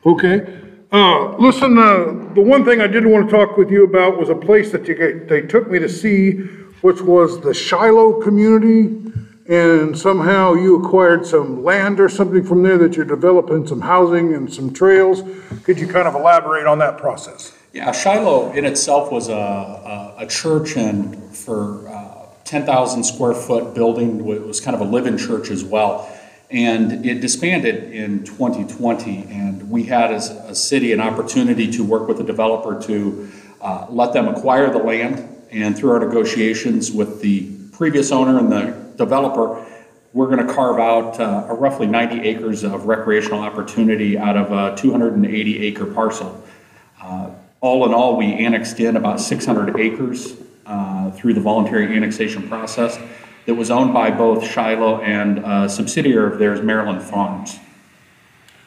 Okay. 0.05 0.63
Uh, 0.97 1.37
listen, 1.37 1.77
uh, 1.77 2.05
the 2.33 2.41
one 2.41 2.65
thing 2.65 2.81
I 2.81 2.87
did 2.87 3.05
want 3.05 3.29
to 3.29 3.31
talk 3.31 3.59
with 3.59 3.71
you 3.71 3.85
about 3.85 4.19
was 4.19 4.31
a 4.31 4.35
place 4.35 4.73
that 4.73 4.89
you, 4.89 5.27
they 5.29 5.43
took 5.43 5.71
me 5.71 5.79
to 5.79 5.91
see, 5.91 6.39
which 6.81 7.03
was 7.03 7.39
the 7.43 7.53
Shiloh 7.53 8.23
community. 8.23 9.13
And 9.47 9.97
somehow 9.97 10.55
you 10.55 10.83
acquired 10.83 11.27
some 11.27 11.63
land 11.63 12.01
or 12.01 12.09
something 12.09 12.43
from 12.43 12.63
there 12.63 12.79
that 12.79 12.97
you're 12.97 13.05
developing 13.05 13.67
some 13.67 13.83
housing 13.83 14.33
and 14.33 14.51
some 14.51 14.73
trails. 14.73 15.23
Could 15.65 15.79
you 15.79 15.87
kind 15.87 16.09
of 16.09 16.15
elaborate 16.15 16.67
on 16.67 16.79
that 16.79 16.97
process? 16.97 17.55
Yeah, 17.75 17.93
Shiloh 17.93 18.53
in 18.53 18.65
itself 18.65 19.13
was 19.13 19.29
a, 19.29 19.35
a, 19.35 20.15
a 20.21 20.27
church 20.27 20.79
and 20.79 21.37
for 21.37 21.87
uh, 21.91 22.25
10,000 22.45 23.05
square 23.05 23.35
foot 23.35 23.75
building, 23.75 24.27
it 24.31 24.47
was 24.47 24.61
kind 24.61 24.75
of 24.75 24.81
a 24.81 24.91
live-in 24.91 25.19
church 25.19 25.51
as 25.51 25.63
well. 25.63 26.11
And 26.51 27.05
it 27.05 27.21
disbanded 27.21 27.93
in 27.93 28.25
2020, 28.25 29.25
and 29.31 29.69
we 29.69 29.85
had 29.85 30.13
as 30.13 30.31
a 30.31 30.55
city 30.55 30.93
an 30.93 31.01
opportunity 31.01 31.71
to 31.73 31.83
work 31.83 32.07
with 32.07 32.21
a 32.21 32.25
developer 32.25 32.81
to 32.83 33.29
uh, 33.61 33.87
let 33.91 34.13
them 34.13 34.29
acquire 34.29 34.71
the 34.71 34.79
land. 34.79 35.29
And 35.51 35.77
through 35.77 35.93
our 35.93 36.01
negotiations 36.01 36.93
with 36.93 37.21
the 37.21 37.51
previous 37.73 38.13
owner 38.13 38.39
and 38.39 38.53
the 38.53 38.95
developer, 38.97 39.65
we're 40.13 40.29
going 40.29 40.47
to 40.47 40.53
carve 40.53 40.79
out 40.79 41.19
uh, 41.21 41.53
roughly 41.55 41.87
90 41.87 42.21
acres 42.21 42.63
of 42.63 42.87
recreational 42.87 43.41
opportunity 43.41 44.17
out 44.17 44.37
of 44.37 44.53
a 44.53 44.77
280 44.81 45.67
acre 45.67 45.87
parcel. 45.87 46.43
Uh, 47.01 47.31
All 47.61 47.85
in 47.87 47.93
all, 47.93 48.17
we 48.17 48.33
annexed 48.33 48.79
in 48.81 48.97
about 48.97 49.21
600 49.21 49.79
acres 49.81 50.37
uh, 50.65 51.11
through 51.11 51.35
the 51.35 51.41
voluntary 51.41 51.95
annexation 51.97 52.49
process 52.49 52.99
that 53.47 53.55
was 53.55 53.71
owned 53.71 53.95
by 53.95 54.11
both 54.11 54.45
Shiloh 54.45 55.01
and 55.01 55.39
a 55.39 55.69
subsidiary 55.69 56.33
of 56.33 56.39
theirs, 56.39 56.61
Maryland 56.61 57.03
Farms. 57.03 57.59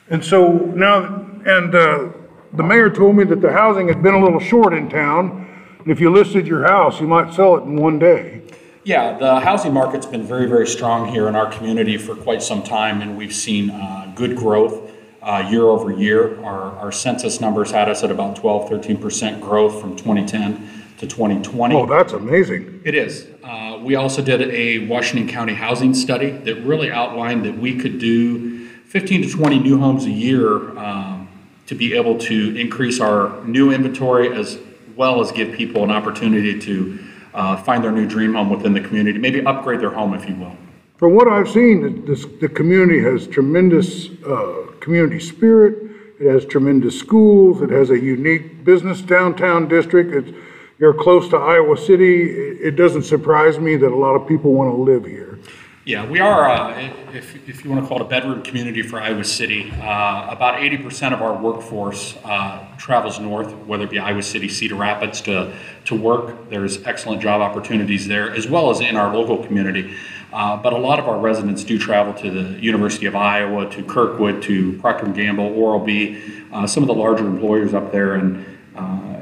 And 0.10 0.24
so 0.24 0.54
now, 0.54 1.04
and 1.46 1.76
uh, 1.76 2.10
the 2.54 2.64
mayor 2.64 2.90
told 2.90 3.16
me 3.16 3.26
that 3.26 3.42
the 3.42 3.52
housing 3.52 3.88
had 3.88 4.02
been 4.02 4.16
a 4.16 4.24
little 4.24 4.40
short 4.40 4.74
in 4.74 4.90
town. 4.90 5.46
And 5.80 5.92
if 5.92 6.00
you 6.00 6.10
listed 6.10 6.48
your 6.48 6.64
house, 6.64 7.00
you 7.00 7.08
might 7.08 7.34
sell 7.34 7.58
it 7.58 7.64
in 7.64 7.76
one 7.76 8.00
day. 8.00 8.42
Yeah, 8.86 9.18
the 9.18 9.40
housing 9.42 9.74
market's 9.74 10.06
been 10.06 10.24
very, 10.24 10.48
very 10.48 10.66
strong 10.66 11.10
here 11.10 11.28
in 11.28 11.36
our 11.36 11.52
community 11.52 11.98
for 11.98 12.16
quite 12.16 12.42
some 12.42 12.64
time, 12.64 13.02
and 13.02 13.18
we've 13.18 13.36
seen 13.36 13.70
uh, 13.70 14.12
good 14.16 14.36
growth 14.36 14.92
uh, 15.22 15.48
year 15.52 15.64
over 15.64 15.92
year. 15.92 16.42
Our, 16.44 16.76
our 16.78 16.92
census 16.92 17.42
numbers 17.42 17.70
had 17.72 17.90
us 17.90 18.04
at 18.04 18.10
about 18.10 18.38
12, 18.38 18.70
13% 18.70 19.42
growth 19.42 19.80
from 19.80 19.96
2010 19.96 20.79
to 21.00 21.08
2020. 21.08 21.76
Oh, 21.76 21.86
that's 21.86 22.14
amazing. 22.14 22.82
It 22.84 22.94
is. 22.94 23.28
Uh, 23.44 23.80
we 23.82 23.96
also 23.96 24.22
did 24.22 24.42
a 24.42 24.86
Washington 24.88 25.28
County 25.28 25.54
housing 25.54 25.94
study 25.94 26.30
that 26.30 26.56
really 26.64 26.92
outlined 26.92 27.46
that 27.46 27.58
we 27.58 27.78
could 27.78 28.00
do 28.00 28.68
15 28.68 29.24
to 29.24 29.30
20 29.30 29.60
new 29.60 29.80
homes 29.80 30.06
a 30.06 30.12
year 30.12 30.78
um, 30.78 31.30
to 31.68 31.76
be 31.76 31.96
able 31.96 32.18
to 32.18 32.56
increase 32.58 33.00
our 33.00 33.44
new 33.46 33.72
inventory 33.72 34.34
as 34.34 34.60
well 34.96 35.22
as 35.22 35.32
give 35.32 35.54
people 35.56 35.84
an 35.86 35.92
opportunity 35.92 36.60
to 36.60 37.00
uh, 37.34 37.56
find 37.56 37.82
their 37.84 37.92
new 37.92 38.06
dream 38.06 38.34
home 38.34 38.50
within 38.50 38.74
the 38.74 38.82
community, 38.82 39.18
maybe 39.18 39.46
upgrade 39.46 39.80
their 39.80 39.92
home, 39.92 40.14
if 40.14 40.28
you 40.28 40.36
will. 40.36 40.56
From 40.98 41.16
what 41.16 41.30
I've 41.30 41.48
seen, 41.48 42.06
this, 42.06 42.26
the 42.42 42.50
community 42.50 43.02
has 43.02 43.26
tremendous 43.26 44.10
uh, 44.28 44.66
community 44.82 45.22
spirit. 45.22 45.92
It 46.20 46.30
has 46.30 46.46
tremendous 46.46 47.00
schools. 47.00 47.62
It 47.62 47.70
has 47.70 47.90
a 47.90 47.98
unique 47.98 48.66
business 48.66 49.02
downtown 49.02 49.70
district. 49.70 50.14
It's, 50.14 50.38
you're 50.80 50.94
close 50.94 51.28
to 51.30 51.38
Iowa 51.38 51.78
City. 51.78 52.24
It, 52.24 52.76
doesn't 52.76 53.04
surprise 53.04 53.60
me 53.60 53.76
that 53.76 53.92
a 53.92 53.96
lot 53.96 54.16
of 54.16 54.28
people 54.28 54.54
want 54.54 54.74
to 54.74 54.82
live 54.82 55.06
here. 55.06 55.38
Yeah, 55.86 56.06
we 56.06 56.20
are, 56.20 56.50
uh, 56.50 56.92
if, 57.14 57.50
if 57.50 57.64
you 57.64 57.72
want 57.72 57.84
to 57.84 57.88
call 57.88 58.00
it 58.00 58.06
a 58.06 58.08
bedroom 58.08 58.44
community 58.44 58.82
for 58.82 59.02
Iowa 59.02 59.24
City, 59.24 59.72
uh, 59.72 60.28
about 60.30 60.60
80% 60.60 61.14
of 61.14 61.22
our 61.22 61.36
workforce 61.36 62.16
uh, 62.24 62.66
travels 62.78 63.20
north, 63.20 63.54
whether 63.66 63.86
it 63.86 63.90
be 63.90 63.98
Iowa 63.98 64.22
City, 64.22 64.48
Cedar 64.48 64.76
Rapids 64.76 65.20
to, 65.22 65.54
to 65.86 65.96
work. 65.96 66.50
There's 66.50 66.86
excellent 66.86 67.22
job 67.22 67.42
opportunities 67.42 68.08
there, 68.08 68.32
as 68.32 68.48
well 68.48 68.70
as 68.70 68.82
in 68.82 68.96
our 68.96 69.14
local 69.14 69.44
community. 69.44 69.96
Uh, 70.32 70.58
but 70.58 70.74
a 70.74 70.78
lot 70.78 71.00
of 71.00 71.08
our 71.08 71.18
residents 71.18 71.64
do 71.64 71.80
travel 71.80 72.14
to 72.14 72.30
the 72.30 72.60
University 72.60 73.08
of 73.08 73.16
Iowa, 73.16 73.68
to 73.72 73.84
Kirkwood, 73.84 74.44
to 74.44 74.78
Procter 74.80 75.08
& 75.08 75.14
Gamble, 75.14 75.46
Oral-B, 75.46 76.22
uh, 76.54 76.68
some 76.68 76.84
of 76.84 76.88
the 76.88 76.94
larger 76.94 77.26
employers 77.26 77.74
up 77.74 77.92
there, 77.92 78.14
and, 78.14 78.59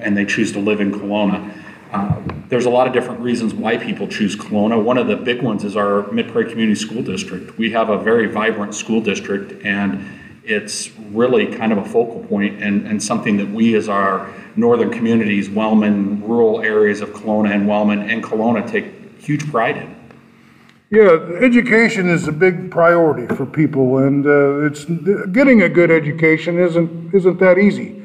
and 0.01 0.15
they 0.15 0.25
choose 0.25 0.51
to 0.53 0.59
live 0.59 0.81
in 0.81 0.91
Kalona. 0.91 1.53
Uh, 1.91 2.21
there's 2.49 2.65
a 2.65 2.69
lot 2.69 2.87
of 2.87 2.93
different 2.93 3.19
reasons 3.21 3.53
why 3.53 3.77
people 3.77 4.07
choose 4.07 4.35
Kalona. 4.35 4.81
One 4.81 4.97
of 4.97 5.07
the 5.07 5.15
big 5.15 5.41
ones 5.41 5.63
is 5.63 5.77
our 5.77 6.11
Mid 6.11 6.29
Prairie 6.31 6.49
Community 6.49 6.75
School 6.79 7.01
District. 7.01 7.57
We 7.57 7.71
have 7.71 7.89
a 7.89 7.97
very 7.97 8.27
vibrant 8.27 8.75
school 8.75 8.99
district, 8.99 9.65
and 9.65 10.05
it's 10.43 10.91
really 11.11 11.47
kind 11.47 11.71
of 11.71 11.77
a 11.77 11.85
focal 11.85 12.23
point 12.25 12.61
and, 12.61 12.85
and 12.87 13.01
something 13.01 13.37
that 13.37 13.49
we, 13.49 13.75
as 13.75 13.87
our 13.87 14.33
northern 14.55 14.89
communities, 14.91 15.49
Wellman, 15.49 16.21
rural 16.27 16.61
areas 16.61 17.01
of 17.01 17.09
Kalona 17.09 17.53
and 17.53 17.67
Wellman 17.67 18.09
and 18.09 18.23
Kalona, 18.23 18.69
take 18.69 19.21
huge 19.21 19.49
pride 19.49 19.77
in. 19.77 19.95
Yeah, 20.89 21.19
education 21.41 22.09
is 22.09 22.29
a 22.29 22.31
big 22.31 22.71
priority 22.71 23.33
for 23.35 23.45
people, 23.45 23.97
and 23.97 24.25
uh, 24.25 24.65
it's 24.65 24.85
getting 25.33 25.61
a 25.61 25.69
good 25.69 25.91
education 25.91 26.57
isn't 26.59 27.13
isn't 27.13 27.39
that 27.39 27.57
easy 27.57 27.96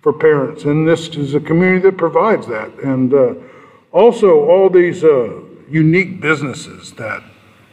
for 0.00 0.12
parents, 0.12 0.64
and 0.64 0.86
this 0.86 1.08
is 1.08 1.34
a 1.34 1.40
community 1.40 1.80
that 1.80 1.96
provides 1.96 2.46
that, 2.46 2.72
and 2.82 3.12
uh, 3.12 3.34
also 3.92 4.44
all 4.44 4.70
these 4.70 5.02
uh, 5.02 5.40
unique 5.68 6.20
businesses 6.20 6.92
that 6.92 7.22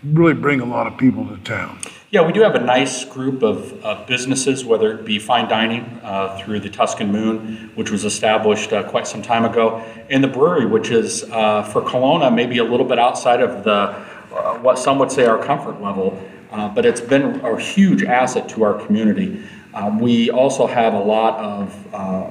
really 0.04 0.34
bring 0.34 0.60
a 0.60 0.66
lot 0.66 0.88
of 0.88 0.98
people 0.98 1.28
to 1.28 1.38
town. 1.44 1.80
Yeah, 2.12 2.26
we 2.26 2.32
do 2.32 2.42
have 2.42 2.56
a 2.56 2.60
nice 2.60 3.04
group 3.04 3.44
of, 3.44 3.74
of 3.84 4.08
businesses, 4.08 4.64
whether 4.64 4.98
it 4.98 5.06
be 5.06 5.20
fine 5.20 5.50
dining 5.50 5.84
uh, 6.04 6.38
through 6.38 6.62
the 6.62 6.70
Tuscan 6.70 7.12
Moon, 7.12 7.72
which 7.76 7.92
was 7.92 8.06
established 8.06 8.72
uh, 8.72 8.84
quite 8.90 9.08
some 9.08 9.22
time 9.22 9.44
ago, 9.44 9.84
and 10.10 10.24
the 10.24 10.28
brewery, 10.28 10.66
which 10.66 10.92
is 10.92 11.24
uh, 11.32 11.64
for 11.64 11.82
Kalona 11.82 12.34
maybe 12.34 12.60
a 12.60 12.64
little 12.64 12.86
bit 12.86 13.00
outside 13.00 13.42
of 13.42 13.64
the 13.64 13.96
uh, 14.36 14.58
what 14.60 14.78
some 14.78 15.00
would 15.00 15.12
say 15.12 15.26
our 15.26 15.42
comfort 15.44 15.82
level, 15.82 16.22
uh, 16.52 16.70
but 16.70 16.86
it's 16.86 17.02
been 17.02 17.40
a 17.42 17.60
huge 17.60 18.04
asset 18.04 18.48
to 18.50 18.64
our 18.64 18.74
community. 18.86 19.42
Um, 19.76 20.00
we 20.00 20.32
also 20.32 20.68
have 20.68 20.94
a 20.94 21.00
lot 21.00 21.38
of 21.38 21.94
uh, 21.94 22.30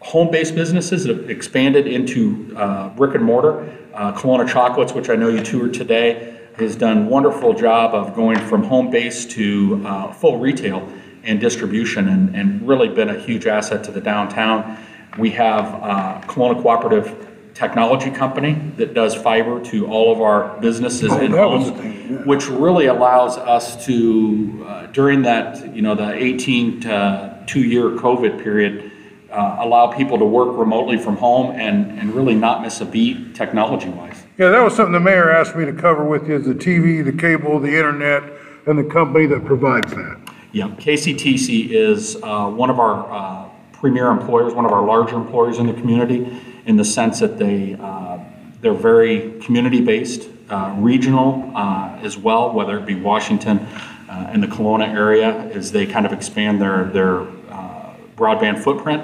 home-based 0.00 0.54
businesses 0.54 1.04
that 1.04 1.14
have 1.14 1.30
expanded 1.30 1.86
into 1.86 2.56
uh, 2.56 2.88
brick 2.90 3.14
and 3.14 3.22
mortar. 3.22 3.70
Uh, 3.92 4.12
Kalona 4.12 4.48
Chocolates, 4.48 4.94
which 4.94 5.10
I 5.10 5.16
know 5.16 5.28
you 5.28 5.42
toured 5.42 5.74
today, 5.74 6.38
has 6.56 6.74
done 6.74 7.06
a 7.06 7.08
wonderful 7.08 7.52
job 7.52 7.94
of 7.94 8.14
going 8.14 8.38
from 8.38 8.62
home 8.62 8.90
base 8.90 9.26
to 9.26 9.82
uh, 9.84 10.12
full 10.12 10.38
retail 10.38 10.90
and 11.22 11.38
distribution, 11.38 12.08
and, 12.08 12.34
and, 12.34 12.66
really 12.66 12.88
been 12.88 13.10
a 13.10 13.18
huge 13.18 13.46
asset 13.46 13.84
to 13.84 13.90
the 13.90 14.00
downtown. 14.00 14.78
We 15.18 15.30
have 15.30 15.64
uh, 15.66 16.20
Kalona 16.22 16.62
Cooperative 16.62 17.25
Technology 17.56 18.10
Company 18.10 18.52
that 18.76 18.92
does 18.92 19.14
fiber 19.14 19.64
to 19.64 19.86
all 19.86 20.12
of 20.12 20.20
our 20.20 20.60
businesses 20.60 21.10
Oh, 21.10 21.18
and 21.18 21.32
that 21.32 21.48
was 21.48 21.68
homes, 21.68 21.76
the 21.76 21.82
thing, 21.82 22.12
yeah. 22.12 22.16
which 22.24 22.48
really 22.48 22.84
allows 22.84 23.38
us 23.38 23.82
to, 23.86 24.62
uh, 24.68 24.86
during 24.88 25.22
that, 25.22 25.74
you 25.74 25.80
know, 25.80 25.94
the 25.94 26.12
18 26.12 26.80
to 26.82 27.42
two-year 27.46 27.92
COVID 27.92 28.42
period, 28.42 28.92
uh, 29.30 29.56
allow 29.60 29.86
people 29.86 30.18
to 30.18 30.24
work 30.26 30.58
remotely 30.58 30.98
from 30.98 31.16
home 31.16 31.58
and, 31.58 31.98
and 31.98 32.14
really 32.14 32.34
not 32.34 32.60
miss 32.60 32.82
a 32.82 32.84
beat 32.84 33.34
technology-wise. 33.34 34.24
Yeah, 34.36 34.50
that 34.50 34.62
was 34.62 34.76
something 34.76 34.92
the 34.92 35.00
mayor 35.00 35.30
asked 35.30 35.56
me 35.56 35.64
to 35.64 35.72
cover 35.72 36.04
with 36.04 36.28
you: 36.28 36.36
is 36.36 36.44
the 36.44 36.54
TV, 36.54 37.02
the 37.02 37.10
cable, 37.10 37.58
the 37.58 37.74
internet, 37.74 38.22
and 38.66 38.78
the 38.78 38.84
company 38.84 39.24
that 39.26 39.46
provides 39.46 39.90
that. 39.94 40.20
Yeah, 40.52 40.68
KCTC 40.68 41.70
is 41.70 42.16
uh, 42.22 42.50
one 42.50 42.68
of 42.68 42.78
our 42.78 43.10
uh, 43.10 43.48
premier 43.72 44.08
employers, 44.08 44.52
one 44.52 44.66
of 44.66 44.72
our 44.72 44.84
larger 44.84 45.16
employers 45.16 45.58
in 45.58 45.66
the 45.66 45.72
community, 45.72 46.38
in 46.66 46.76
the 46.76 46.84
sense 46.84 47.20
that 47.20 47.38
they 47.38 47.74
uh, 47.80 48.18
they're 48.60 48.74
very 48.74 49.38
community-based, 49.40 50.28
uh, 50.50 50.74
regional 50.78 51.52
uh, 51.54 51.98
as 52.02 52.18
well, 52.18 52.52
whether 52.52 52.78
it 52.78 52.86
be 52.86 52.94
Washington 52.94 53.58
uh, 53.58 54.30
and 54.32 54.42
the 54.42 54.46
Kalona 54.46 54.88
area, 54.88 55.30
as 55.54 55.72
they 55.72 55.86
kind 55.86 56.04
of 56.04 56.12
expand 56.12 56.60
their 56.60 56.84
their 56.84 57.20
uh, 57.50 57.94
broadband 58.16 58.62
footprint, 58.62 59.02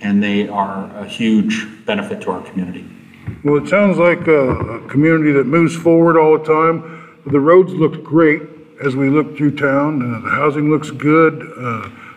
and 0.00 0.22
they 0.22 0.48
are 0.48 0.90
a 0.96 1.06
huge 1.06 1.66
benefit 1.84 2.20
to 2.22 2.30
our 2.30 2.42
community. 2.42 2.84
Well, 3.44 3.62
it 3.62 3.68
sounds 3.68 3.98
like 3.98 4.26
a, 4.26 4.48
a 4.50 4.88
community 4.88 5.32
that 5.32 5.44
moves 5.46 5.76
forward 5.76 6.16
all 6.16 6.38
the 6.38 6.44
time. 6.44 7.20
The 7.26 7.38
roads 7.40 7.72
look 7.72 8.02
great 8.02 8.42
as 8.84 8.96
we 8.96 9.10
look 9.10 9.36
through 9.36 9.56
town. 9.56 9.98
The 10.22 10.30
housing 10.30 10.70
looks 10.70 10.90
good. 10.90 11.40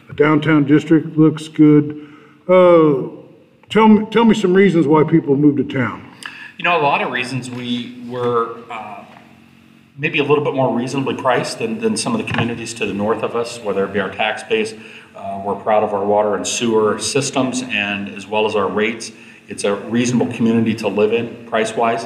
The 0.08 0.14
downtown 0.16 0.66
district 0.66 1.18
looks 1.18 1.48
good. 1.48 2.12
Uh, 2.48 3.25
tell 3.70 3.88
me, 3.88 4.06
tell 4.12 4.26
me 4.26 4.36
some 4.36 4.54
reasons 4.54 4.88
why 4.88 5.04
people 5.04 5.36
move 5.36 5.58
to 5.58 5.64
town. 5.64 6.12
You 6.58 6.64
know, 6.64 6.80
a 6.80 6.82
lot 6.82 7.02
of 7.02 7.12
reasons 7.12 7.52
we 7.52 8.02
were 8.08 8.64
uh, 8.72 9.06
maybe 9.98 10.20
a 10.20 10.24
little 10.24 10.44
bit 10.44 10.54
more 10.54 10.76
reasonably 10.76 11.16
priced 11.16 11.60
than, 11.60 11.80
than 11.80 11.98
some 11.98 12.16
of 12.16 12.26
the 12.26 12.32
communities 12.32 12.74
to 12.76 12.86
the 12.86 12.94
north 12.94 13.24
of 13.24 13.36
us, 13.36 13.60
whether 13.60 13.86
it 13.86 13.94
be 13.94 14.00
our 14.00 14.12
tax 14.12 14.44
base. 14.44 14.74
Uh, 15.16 15.42
we're 15.46 15.56
proud 15.56 15.84
of 15.84 15.94
our 15.94 16.06
water 16.06 16.36
and 16.36 16.46
sewer 16.46 17.00
systems 17.00 17.64
and 17.64 18.10
as 18.10 18.28
well 18.28 18.46
as 18.46 18.56
our 18.56 18.68
rates. 18.70 19.12
It's 19.48 19.64
a 19.64 19.76
reasonable 19.76 20.34
community 20.34 20.74
to 20.76 20.88
live 20.88 21.14
in 21.14 21.46
price 21.48 21.76
wise. 21.76 22.06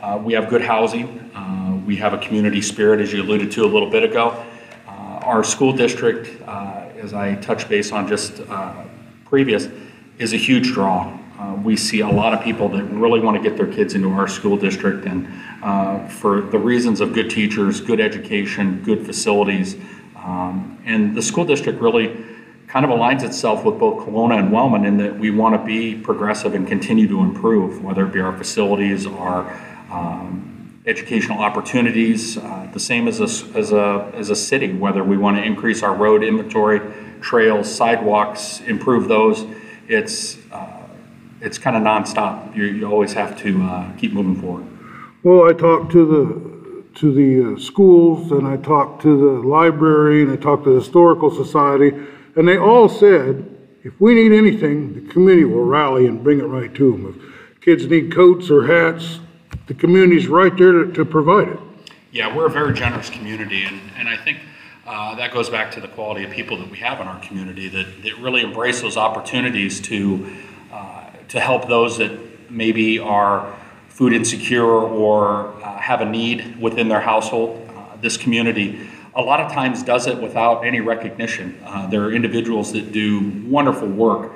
Uh, 0.00 0.20
we 0.22 0.32
have 0.32 0.48
good 0.48 0.62
housing. 0.62 1.18
Uh, 1.34 1.78
we 1.86 1.96
have 1.96 2.14
a 2.14 2.18
community 2.18 2.60
spirit, 2.60 3.00
as 3.00 3.12
you 3.12 3.22
alluded 3.22 3.52
to 3.52 3.64
a 3.64 3.66
little 3.66 3.90
bit 3.90 4.02
ago. 4.02 4.44
Uh, 4.86 4.90
our 4.90 5.44
school 5.44 5.72
district, 5.72 6.40
uh, 6.46 6.88
as 6.96 7.14
I 7.14 7.34
touched 7.36 7.68
base 7.68 7.92
on 7.92 8.08
just 8.08 8.40
previous, 9.24 9.68
is 10.20 10.34
a 10.34 10.36
huge 10.36 10.72
draw. 10.72 11.18
Uh, 11.38 11.54
we 11.64 11.74
see 11.74 12.00
a 12.00 12.08
lot 12.08 12.34
of 12.34 12.42
people 12.42 12.68
that 12.68 12.84
really 12.84 13.18
want 13.18 13.34
to 13.34 13.42
get 13.42 13.56
their 13.56 13.66
kids 13.66 13.94
into 13.94 14.10
our 14.10 14.28
school 14.28 14.58
district, 14.58 15.06
and 15.06 15.26
uh, 15.62 16.06
for 16.08 16.42
the 16.42 16.58
reasons 16.58 17.00
of 17.00 17.14
good 17.14 17.30
teachers, 17.30 17.80
good 17.80 17.98
education, 17.98 18.82
good 18.84 19.04
facilities, 19.06 19.76
um, 20.16 20.78
and 20.84 21.16
the 21.16 21.22
school 21.22 21.46
district 21.46 21.80
really 21.80 22.22
kind 22.68 22.84
of 22.84 22.90
aligns 22.90 23.24
itself 23.24 23.64
with 23.64 23.78
both 23.78 24.06
Kalona 24.06 24.38
and 24.38 24.52
Wellman 24.52 24.84
in 24.84 24.98
that 24.98 25.18
we 25.18 25.30
want 25.30 25.58
to 25.58 25.64
be 25.64 25.94
progressive 25.94 26.54
and 26.54 26.68
continue 26.68 27.08
to 27.08 27.20
improve, 27.20 27.82
whether 27.82 28.06
it 28.06 28.12
be 28.12 28.20
our 28.20 28.36
facilities, 28.36 29.06
our 29.06 29.50
um, 29.90 30.78
educational 30.86 31.38
opportunities, 31.38 32.36
uh, 32.36 32.68
the 32.74 32.78
same 32.78 33.08
as 33.08 33.20
a, 33.20 33.56
as, 33.56 33.72
a, 33.72 34.12
as 34.14 34.28
a 34.28 34.36
city, 34.36 34.72
whether 34.74 35.02
we 35.02 35.16
want 35.16 35.38
to 35.38 35.42
increase 35.42 35.82
our 35.82 35.94
road 35.94 36.22
inventory, 36.22 36.80
trails, 37.22 37.74
sidewalks, 37.74 38.60
improve 38.60 39.08
those. 39.08 39.46
It's, 39.90 40.38
uh, 40.52 40.84
it's 41.40 41.58
kind 41.58 41.76
of 41.76 41.82
nonstop. 41.82 42.54
You, 42.54 42.64
you 42.64 42.86
always 42.86 43.12
have 43.14 43.36
to 43.40 43.62
uh, 43.64 43.92
keep 43.98 44.12
moving 44.12 44.40
forward. 44.40 44.64
Well, 45.24 45.48
I 45.48 45.52
talked 45.52 45.90
to 45.92 46.06
the 46.06 46.50
to 47.00 47.12
the 47.12 47.54
uh, 47.54 47.58
schools, 47.58 48.30
and 48.32 48.46
I 48.46 48.56
talked 48.56 49.02
to 49.02 49.16
the 49.16 49.48
library, 49.48 50.22
and 50.22 50.32
I 50.32 50.36
talked 50.36 50.64
to 50.64 50.70
the 50.70 50.80
historical 50.80 51.30
society, 51.30 51.92
and 52.36 52.46
they 52.48 52.56
all 52.56 52.88
said, 52.88 53.46
if 53.84 54.00
we 54.00 54.14
need 54.14 54.32
anything, 54.32 54.94
the 54.94 55.12
community 55.12 55.44
will 55.44 55.64
rally 55.64 56.06
and 56.06 56.22
bring 56.22 56.40
it 56.40 56.44
right 56.44 56.72
to 56.74 56.92
them. 56.92 57.32
If 57.52 57.60
kids 57.60 57.86
need 57.86 58.12
coats 58.12 58.50
or 58.50 58.66
hats, 58.66 59.20
the 59.66 59.74
community's 59.74 60.26
right 60.26 60.56
there 60.56 60.72
to, 60.72 60.92
to 60.92 61.04
provide 61.04 61.48
it. 61.48 61.58
Yeah, 62.12 62.34
we're 62.34 62.46
a 62.46 62.50
very 62.50 62.74
generous 62.74 63.08
community, 63.08 63.64
and, 63.64 63.80
and 63.96 64.08
I 64.08 64.16
think 64.16 64.38
uh, 64.90 65.14
that 65.14 65.32
goes 65.32 65.48
back 65.48 65.70
to 65.70 65.80
the 65.80 65.86
quality 65.86 66.24
of 66.24 66.32
people 66.32 66.56
that 66.56 66.68
we 66.68 66.78
have 66.78 67.00
in 67.00 67.06
our 67.06 67.20
community 67.20 67.68
that, 67.68 68.02
that 68.02 68.18
really 68.18 68.42
embrace 68.42 68.80
those 68.80 68.96
opportunities 68.96 69.80
to, 69.80 70.36
uh, 70.72 71.06
to 71.28 71.38
help 71.38 71.68
those 71.68 71.98
that 71.98 72.50
maybe 72.50 72.98
are 72.98 73.56
food 73.88 74.12
insecure 74.12 74.64
or 74.64 75.46
uh, 75.62 75.78
have 75.78 76.00
a 76.00 76.04
need 76.04 76.60
within 76.60 76.88
their 76.88 77.00
household. 77.00 77.70
Uh, 77.70 77.96
this 78.00 78.16
community 78.16 78.88
a 79.14 79.22
lot 79.22 79.38
of 79.38 79.52
times 79.52 79.84
does 79.84 80.08
it 80.08 80.20
without 80.20 80.66
any 80.66 80.80
recognition. 80.80 81.60
Uh, 81.64 81.86
there 81.86 82.02
are 82.02 82.12
individuals 82.12 82.72
that 82.72 82.90
do 82.90 83.44
wonderful 83.46 83.86
work 83.86 84.32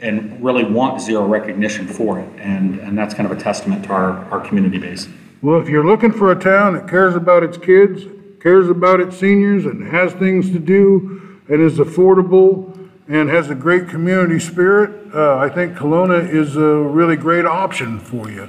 and 0.00 0.42
really 0.42 0.64
want 0.64 1.02
zero 1.02 1.26
recognition 1.26 1.86
for 1.86 2.18
it. 2.18 2.28
And, 2.38 2.78
and 2.80 2.96
that's 2.96 3.12
kind 3.12 3.30
of 3.30 3.36
a 3.36 3.40
testament 3.40 3.84
to 3.84 3.90
our, 3.90 4.24
our 4.30 4.40
community 4.40 4.78
base. 4.78 5.06
Well, 5.42 5.60
if 5.60 5.68
you're 5.68 5.84
looking 5.84 6.12
for 6.12 6.32
a 6.32 6.38
town 6.38 6.72
that 6.74 6.88
cares 6.88 7.14
about 7.14 7.42
its 7.42 7.58
kids, 7.58 8.04
cares 8.46 8.70
about 8.70 9.00
its 9.00 9.18
seniors, 9.18 9.66
and 9.66 9.88
has 9.88 10.12
things 10.12 10.52
to 10.52 10.60
do, 10.60 11.40
and 11.48 11.60
is 11.60 11.78
affordable, 11.78 12.78
and 13.08 13.28
has 13.28 13.50
a 13.50 13.56
great 13.56 13.88
community 13.88 14.38
spirit, 14.38 15.12
uh, 15.12 15.36
I 15.36 15.48
think 15.48 15.76
Kalona 15.76 16.32
is 16.32 16.54
a 16.54 16.76
really 16.76 17.16
great 17.16 17.44
option 17.44 17.98
for 17.98 18.30
you. 18.30 18.48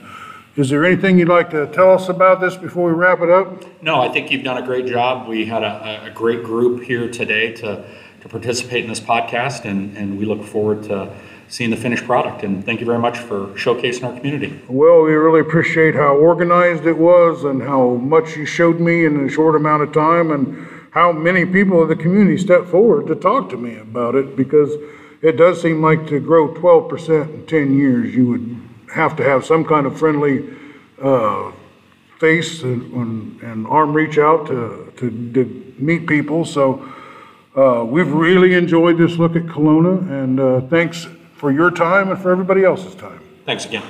Is 0.56 0.70
there 0.70 0.86
anything 0.86 1.18
you'd 1.18 1.30
like 1.30 1.50
to 1.50 1.66
tell 1.74 1.92
us 1.94 2.10
about 2.10 2.40
this 2.40 2.56
before 2.56 2.90
we 2.90 2.94
wrap 2.94 3.22
it 3.22 3.32
up? 3.32 3.64
No, 3.82 4.00
I 4.00 4.10
think 4.10 4.30
you've 4.30 4.44
done 4.44 4.62
a 4.62 4.66
great 4.68 4.86
job. 4.86 5.28
We 5.28 5.48
had 5.48 5.64
a, 5.64 6.06
a 6.06 6.12
great 6.12 6.44
group 6.44 6.84
here 6.84 7.10
today 7.10 7.54
to, 7.54 7.84
to 8.22 8.30
participate 8.30 8.84
in 8.84 8.90
this 8.92 9.00
podcast, 9.00 9.66
and, 9.66 9.98
and 9.98 10.20
we 10.20 10.26
look 10.26 10.44
forward 10.44 10.84
to 10.84 11.12
seeing 11.50 11.70
the 11.70 11.78
finished 11.78 12.06
product. 12.06 12.44
And 12.44 12.66
thank 12.66 12.80
you 12.80 12.86
very 12.86 13.00
much 13.00 13.18
for 13.18 13.48
showcasing 13.56 14.04
our 14.04 14.16
community. 14.18 14.62
Well, 14.68 15.04
we 15.04 15.14
really 15.14 15.40
appreciate 15.40 15.96
how 15.96 16.16
organized 16.16 16.86
it 16.86 16.98
was 16.98 17.44
and 17.44 17.62
how 17.62 17.96
much 17.96 18.36
you 18.36 18.46
showed 18.46 18.80
me 18.80 19.06
in 19.06 19.26
a 19.26 19.30
short 19.30 19.56
amount 19.56 19.84
of 19.84 19.94
time 19.94 20.32
and 20.32 20.68
how 20.92 21.12
many 21.12 21.46
people 21.46 21.82
in 21.84 21.90
the 21.90 21.96
community 21.96 22.38
stepped 22.38 22.68
forward 22.68 23.08
to 23.08 23.16
talk 23.16 23.50
to 23.50 23.58
me 23.58 23.78
about 23.78 24.16
it 24.16 24.36
because 24.36 24.72
it 25.22 25.38
does 25.38 25.62
seem 25.62 25.82
like 25.82 26.08
to 26.08 26.20
grow 26.20 26.54
12% 26.54 27.34
in 27.34 27.46
10 27.46 27.78
years, 27.78 28.16
you 28.16 28.28
would 28.28 28.62
have 28.94 29.16
to 29.18 29.24
have 29.24 29.46
some 29.46 29.66
kind 29.66 29.86
of 29.86 29.98
friendly 29.98 30.48
uh, 31.02 31.52
face 32.20 32.64
and, 32.64 33.42
and- 33.42 33.68
arm 33.68 33.94
reach 33.94 34.18
out 34.18 34.48
to, 34.48 34.92
to, 34.98 35.10
to 35.34 35.74
meet 35.78 36.08
people. 36.08 36.46
So 36.46 36.90
uh, 37.56 37.84
we've 37.84 38.12
really 38.12 38.54
enjoyed 38.54 38.98
this 38.98 39.18
look 39.18 39.36
at 39.36 39.44
Kalona 39.44 40.10
and 40.10 40.40
uh, 40.40 40.62
thanks 40.62 41.08
for 41.38 41.52
your 41.52 41.72
time 41.72 42.10
and 42.10 42.20
for 42.20 42.32
everybody 42.32 42.64
else's 42.64 42.96
time. 42.96 43.22
Thanks 43.46 43.66
again. 43.66 43.84